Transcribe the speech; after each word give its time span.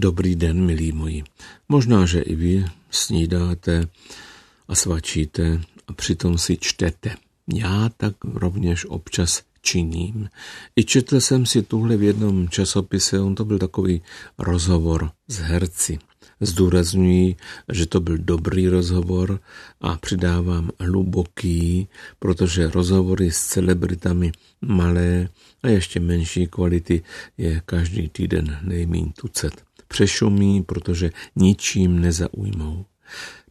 Dobrý 0.00 0.36
den, 0.36 0.66
milí 0.66 0.92
moji. 0.92 1.24
Možná, 1.68 2.06
že 2.06 2.20
i 2.20 2.34
vy 2.34 2.64
snídáte 2.90 3.88
a 4.68 4.74
svačíte 4.74 5.60
a 5.88 5.92
přitom 5.92 6.38
si 6.38 6.56
čtete. 6.56 7.14
Já 7.54 7.90
tak 7.96 8.14
rovněž 8.24 8.84
občas 8.84 9.42
činím. 9.62 10.28
I 10.76 10.84
četl 10.84 11.20
jsem 11.20 11.46
si 11.46 11.62
tuhle 11.62 11.96
v 11.96 12.02
jednom 12.02 12.48
časopise, 12.48 13.20
on 13.20 13.34
to 13.34 13.44
byl 13.44 13.58
takový 13.58 14.02
rozhovor 14.38 15.10
s 15.28 15.38
herci. 15.38 15.98
Zdůrazňuji, 16.40 17.36
že 17.72 17.86
to 17.86 18.00
byl 18.00 18.18
dobrý 18.18 18.68
rozhovor 18.68 19.40
a 19.80 19.96
přidávám 19.96 20.70
hluboký, 20.80 21.88
protože 22.18 22.70
rozhovory 22.70 23.30
s 23.30 23.46
celebritami 23.46 24.32
malé 24.60 25.28
a 25.62 25.68
ještě 25.68 26.00
menší 26.00 26.46
kvality 26.46 27.02
je 27.38 27.62
každý 27.64 28.08
týden 28.08 28.58
nejmín 28.62 29.12
tucet. 29.12 29.67
Přešumí, 29.88 30.62
protože 30.62 31.10
ničím 31.36 32.00
nezaujmou. 32.00 32.84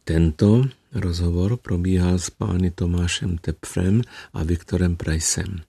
Tento 0.04 0.64
rozhovor 0.92 1.56
probíhal 1.56 2.18
s 2.18 2.30
pány 2.30 2.70
Tomášem 2.70 3.38
Tepfrem 3.38 4.02
a 4.32 4.42
Viktorem 4.42 4.96
Prajsem. 4.96 5.60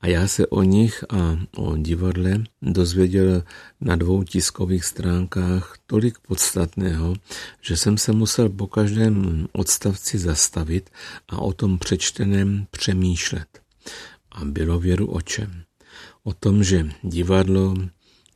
A 0.00 0.06
já 0.06 0.28
se 0.28 0.46
o 0.46 0.62
nich 0.62 1.04
a 1.10 1.38
o 1.56 1.76
divadle 1.76 2.44
dozvěděl 2.62 3.42
na 3.80 3.96
dvou 3.96 4.22
tiskových 4.22 4.84
stránkách 4.84 5.78
tolik 5.86 6.18
podstatného, 6.18 7.14
že 7.60 7.76
jsem 7.76 7.98
se 7.98 8.12
musel 8.12 8.48
po 8.48 8.66
každém 8.66 9.46
odstavci 9.52 10.18
zastavit 10.18 10.90
a 11.28 11.38
o 11.38 11.52
tom 11.52 11.78
přečteném 11.78 12.66
přemýšlet. 12.70 13.60
A 14.32 14.44
bylo 14.44 14.78
věru 14.78 15.06
o 15.06 15.20
čem. 15.20 15.62
O 16.22 16.34
tom, 16.34 16.64
že 16.64 16.90
divadlo 17.02 17.74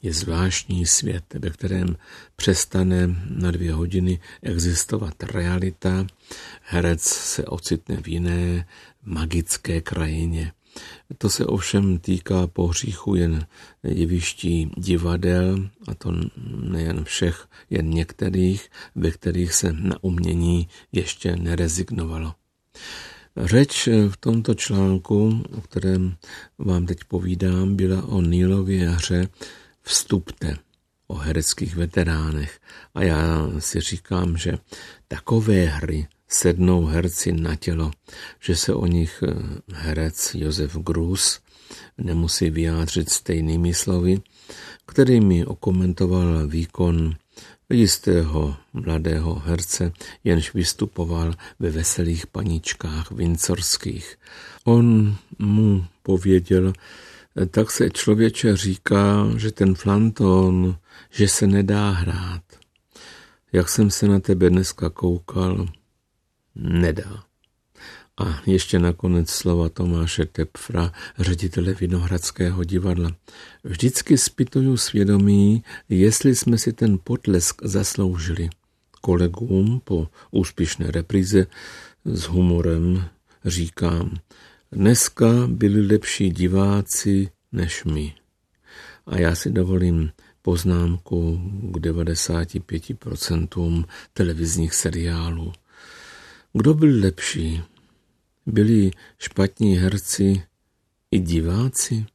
je 0.04 0.12
zvláštní 0.12 0.86
svět, 0.86 1.24
ve 1.34 1.50
kterém 1.50 1.96
přestane 2.36 3.08
na 3.30 3.50
dvě 3.50 3.72
hodiny 3.72 4.20
existovat 4.42 5.22
realita, 5.22 6.06
herec 6.62 7.02
se 7.02 7.44
ocitne 7.44 7.96
v 7.96 8.08
jiné 8.08 8.66
magické 9.04 9.80
krajině. 9.80 10.52
To 11.18 11.30
se 11.30 11.46
ovšem 11.46 11.98
týká 11.98 12.46
pohříchu 12.46 13.14
jen 13.14 13.46
jeviští 13.82 14.70
divadel, 14.76 15.68
a 15.88 15.94
to 15.94 16.12
nejen 16.60 17.04
všech, 17.04 17.46
jen 17.70 17.90
některých, 17.90 18.70
ve 18.94 19.10
kterých 19.10 19.54
se 19.54 19.72
na 19.72 19.96
umění 20.04 20.68
ještě 20.92 21.36
nerezignovalo. 21.36 22.34
Řeč 23.36 23.88
v 24.08 24.16
tomto 24.16 24.54
článku, 24.54 25.42
o 25.56 25.60
kterém 25.60 26.16
vám 26.58 26.86
teď 26.86 26.98
povídám, 27.04 27.76
byla 27.76 28.02
o 28.02 28.20
Nílově 28.20 28.88
hře 28.88 29.28
Vstupte 29.84 30.56
o 31.06 31.14
hereckých 31.14 31.76
veteránech. 31.76 32.60
A 32.94 33.02
já 33.02 33.50
si 33.58 33.80
říkám, 33.80 34.36
že 34.36 34.58
takové 35.08 35.64
hry 35.64 36.06
sednou 36.28 36.84
herci 36.84 37.32
na 37.32 37.56
tělo, 37.56 37.90
že 38.40 38.56
se 38.56 38.74
o 38.74 38.86
nich 38.86 39.22
eh, 39.22 39.34
herec 39.72 40.34
Josef 40.34 40.76
Grus 40.76 41.40
nemusí 41.98 42.50
vyjádřit 42.50 43.10
stejnými 43.10 43.74
slovy, 43.74 44.20
kterými 44.86 45.46
okomentoval 45.46 46.46
výkon 46.48 47.14
jistého 47.70 48.56
mladého 48.72 49.34
herce, 49.34 49.92
jenž 50.24 50.54
vystupoval 50.54 51.34
ve 51.58 51.70
veselých 51.70 52.26
paničkách 52.26 53.10
vincorských. 53.10 54.18
On 54.64 55.16
mu 55.38 55.86
pověděl, 56.02 56.72
tak 57.50 57.70
se 57.70 57.90
člověče 57.90 58.56
říká, 58.56 59.26
že 59.36 59.52
ten 59.52 59.74
flanton, 59.74 60.76
že 61.10 61.28
se 61.28 61.46
nedá 61.46 61.90
hrát. 61.90 62.42
Jak 63.52 63.68
jsem 63.68 63.90
se 63.90 64.08
na 64.08 64.20
tebe 64.20 64.50
dneska 64.50 64.90
koukal, 64.90 65.68
nedá. 66.54 67.24
A 68.18 68.40
ještě 68.46 68.78
nakonec 68.78 69.30
slova 69.30 69.68
Tomáše 69.68 70.24
Tepfra, 70.24 70.92
ředitele 71.18 71.74
Vinohradského 71.74 72.64
divadla. 72.64 73.10
Vždycky 73.64 74.18
spituju 74.18 74.76
svědomí, 74.76 75.64
jestli 75.88 76.34
jsme 76.34 76.58
si 76.58 76.72
ten 76.72 76.98
potlesk 77.04 77.62
zasloužili. 77.64 78.50
Kolegům 79.00 79.80
po 79.84 80.08
úspěšné 80.30 80.90
repríze 80.90 81.46
s 82.04 82.22
humorem 82.22 83.04
říkám, 83.44 84.18
dneska 84.74 85.26
byli 85.46 85.86
lepší 85.86 86.30
diváci 86.30 87.30
než 87.52 87.84
my. 87.84 88.14
A 89.06 89.18
já 89.18 89.34
si 89.34 89.50
dovolím 89.50 90.10
poznámku 90.42 91.40
k 91.62 91.76
95% 91.76 93.84
televizních 94.12 94.74
seriálů. 94.74 95.52
Kdo 96.52 96.74
byl 96.74 97.00
lepší? 97.00 97.62
Byli 98.46 98.90
špatní 99.18 99.76
herci 99.76 100.42
i 101.10 101.18
diváci? 101.18 102.06